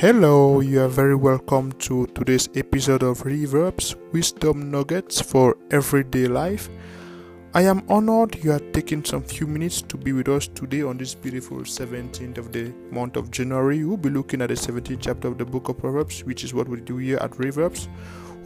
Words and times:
Hello, 0.00 0.60
you 0.60 0.80
are 0.80 0.88
very 0.88 1.14
welcome 1.14 1.72
to 1.72 2.06
today's 2.14 2.48
episode 2.54 3.02
of 3.02 3.22
Reverbs 3.22 3.96
Wisdom 4.14 4.70
Nuggets 4.70 5.20
for 5.20 5.58
Everyday 5.70 6.26
Life. 6.26 6.70
I 7.52 7.64
am 7.64 7.82
honored 7.86 8.42
you 8.42 8.52
are 8.52 8.64
taking 8.72 9.04
some 9.04 9.22
few 9.22 9.46
minutes 9.46 9.82
to 9.82 9.98
be 9.98 10.14
with 10.14 10.30
us 10.30 10.48
today 10.48 10.80
on 10.80 10.96
this 10.96 11.14
beautiful 11.14 11.58
17th 11.58 12.38
of 12.38 12.50
the 12.50 12.72
month 12.90 13.16
of 13.16 13.30
January. 13.30 13.84
We'll 13.84 13.98
be 13.98 14.08
looking 14.08 14.40
at 14.40 14.48
the 14.48 14.54
17th 14.54 15.00
chapter 15.02 15.28
of 15.28 15.36
the 15.36 15.44
book 15.44 15.68
of 15.68 15.76
Proverbs, 15.76 16.24
which 16.24 16.44
is 16.44 16.54
what 16.54 16.66
we 16.66 16.80
do 16.80 16.96
here 16.96 17.18
at 17.18 17.32
Reverbs. 17.32 17.86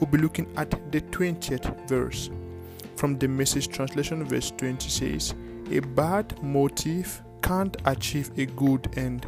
We'll 0.00 0.10
be 0.10 0.18
looking 0.18 0.52
at 0.56 0.72
the 0.90 1.02
20th 1.02 1.88
verse. 1.88 2.30
From 2.96 3.16
the 3.16 3.28
message 3.28 3.68
translation, 3.68 4.24
verse 4.24 4.50
20 4.56 4.88
says, 4.88 5.36
A 5.70 5.78
bad 5.78 6.42
motive 6.42 7.22
can't 7.42 7.76
achieve 7.84 8.36
a 8.38 8.46
good 8.46 8.92
end. 8.96 9.24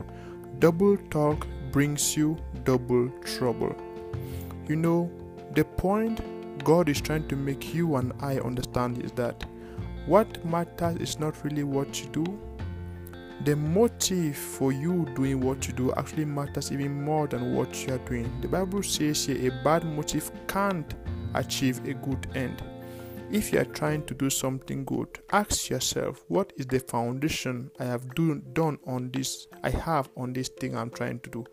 Double 0.58 0.96
talk 1.10 1.46
brings 1.76 2.16
you 2.16 2.34
double 2.64 3.06
trouble. 3.22 3.76
You 4.66 4.76
know, 4.76 5.10
the 5.52 5.62
point 5.62 6.22
God 6.64 6.88
is 6.88 7.02
trying 7.02 7.28
to 7.28 7.36
make 7.36 7.74
you 7.74 7.96
and 7.96 8.14
I 8.18 8.38
understand 8.38 9.04
is 9.04 9.12
that 9.12 9.44
what 10.06 10.42
matters 10.42 10.96
is 10.96 11.18
not 11.18 11.44
really 11.44 11.64
what 11.64 12.00
you 12.00 12.08
do. 12.12 12.24
The 13.44 13.56
motive 13.56 14.38
for 14.38 14.72
you 14.72 15.04
doing 15.14 15.42
what 15.42 15.68
you 15.68 15.74
do 15.74 15.92
actually 15.98 16.24
matters 16.24 16.72
even 16.72 17.04
more 17.04 17.26
than 17.26 17.54
what 17.54 17.86
you 17.86 17.92
are 17.92 18.04
doing. 18.08 18.32
The 18.40 18.48
Bible 18.48 18.82
says 18.82 19.26
here 19.26 19.52
a 19.52 19.62
bad 19.62 19.84
motive 19.84 20.30
can't 20.46 20.94
achieve 21.34 21.86
a 21.86 21.92
good 21.92 22.26
end. 22.34 22.62
If 23.28 23.52
you 23.52 23.58
are 23.58 23.64
trying 23.64 24.04
to 24.06 24.14
do 24.14 24.30
something 24.30 24.84
good, 24.84 25.08
ask 25.32 25.68
yourself, 25.68 26.24
what 26.28 26.52
is 26.56 26.66
the 26.66 26.78
foundation 26.78 27.72
I 27.80 27.84
have 27.84 28.14
do, 28.14 28.36
done 28.52 28.78
on 28.86 29.10
this? 29.10 29.48
I 29.64 29.70
have 29.70 30.08
on 30.16 30.32
this 30.32 30.48
thing 30.48 30.76
I'm 30.76 30.90
trying 30.90 31.18
to 31.20 31.30
do. 31.30 31.44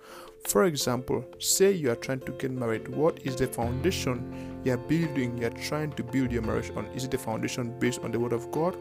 For 0.48 0.66
example, 0.66 1.26
say 1.40 1.72
you 1.72 1.90
are 1.90 1.96
trying 1.96 2.20
to 2.22 2.32
get 2.34 2.52
married. 2.52 2.88
What 2.90 3.26
is 3.26 3.38
the 3.38 3.48
foundation 3.48 4.62
you 4.64 4.74
are 4.74 4.78
building? 4.78 5.36
You 5.40 5.48
are 5.48 5.50
trying 5.50 5.94
to 5.94 6.04
build 6.04 6.32
your 6.32 6.44
marriage 6.44 6.72
on. 6.76 6.86
Is 6.88 7.06
it 7.06 7.12
the 7.12 7.18
foundation 7.18 7.74
based 7.80 8.02
on 8.02 8.12
the 8.12 8.20
word 8.20 8.34
of 8.34 8.52
God, 8.52 8.78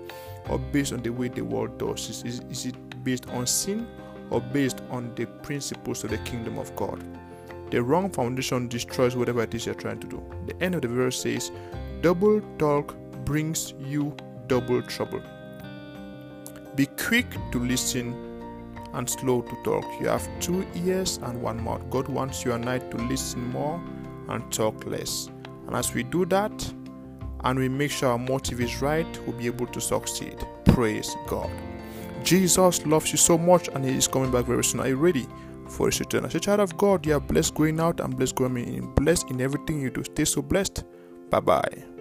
or 0.50 0.58
based 0.58 0.92
on 0.92 1.02
the 1.02 1.10
way 1.10 1.28
the 1.28 1.44
world 1.44 1.78
does? 1.78 2.10
Is, 2.10 2.22
is, 2.24 2.40
is 2.50 2.66
it 2.66 3.04
based 3.04 3.27
on 3.30 3.46
sin, 3.46 3.86
or 4.28 4.42
based 4.42 4.82
on 4.90 5.14
the 5.14 5.24
principles 5.24 6.04
of 6.04 6.10
the 6.10 6.18
kingdom 6.18 6.58
of 6.58 6.77
God? 6.77 7.02
The 7.70 7.82
wrong 7.82 8.10
foundation 8.10 8.68
destroys 8.68 9.16
whatever 9.16 9.44
it 9.44 9.54
is 9.54 9.64
you're 9.64 9.74
trying 9.74 10.00
to 10.00 10.06
do. 10.06 10.22
The 10.46 10.62
end 10.62 10.74
of 10.74 10.82
the 10.82 10.88
verse 10.88 11.22
says, 11.22 11.50
Double 12.03 12.41
talk 12.58 12.97
brings 13.25 13.75
you 13.78 14.17
double 14.48 14.83
trouble. 14.83 15.22
Be 16.75 16.86
quick 16.86 17.27
to 17.53 17.61
listen 17.61 18.12
and 18.92 19.08
slow 19.08 19.42
to 19.42 19.56
talk. 19.62 19.84
You 20.00 20.08
have 20.08 20.28
two 20.41 20.67
ears 20.75 21.20
and 21.23 21.41
one 21.41 21.62
mouth. 21.62 21.89
God 21.91 22.08
wants 22.08 22.45
you 22.45 22.55
and 22.55 22.69
I 22.69 22.78
to 22.78 22.97
listen 22.97 23.48
more 23.50 23.80
and 24.28 24.53
talk 24.53 24.84
less. 24.84 25.30
And 25.69 25.77
as 25.77 25.95
we 25.95 26.03
do 26.03 26.27
that, 26.27 26.75
and 27.45 27.56
we 27.58 27.69
make 27.69 27.92
sure 27.92 28.11
our 28.11 28.19
motive 28.19 28.61
is 28.61 28.83
right, 28.83 29.06
we'll 29.25 29.36
be 29.36 29.47
able 29.47 29.67
to 29.69 29.80
succeed. 29.80 30.36
Praise 30.64 31.14
God. 31.28 31.50
Jesus 32.25 32.84
loves 32.84 33.12
you 33.12 33.19
so 33.19 33.39
much 33.39 33.69
and 33.69 33.84
He 33.84 33.97
is 33.97 34.08
coming 34.08 34.33
back 34.33 34.47
very 34.47 34.64
soon. 34.64 34.80
Are 34.80 34.89
you 34.89 34.97
ready 34.97 35.28
for 35.69 35.86
His 35.86 36.00
return? 36.00 36.25
As 36.25 36.34
a 36.34 36.41
child 36.41 36.58
of 36.58 36.77
God, 36.77 37.06
you 37.06 37.14
are 37.14 37.20
blessed 37.20 37.55
going 37.55 37.78
out 37.78 38.00
and 38.00 38.17
blessed 38.17 38.34
going 38.34 38.56
in. 38.56 38.92
Blessed 38.95 39.30
in 39.30 39.41
everything 39.41 39.80
you 39.80 39.91
do. 39.91 40.03
Stay 40.03 40.25
so 40.25 40.42
blessed. 40.42 40.83
Bye 41.30 41.41
bye. 41.41 41.91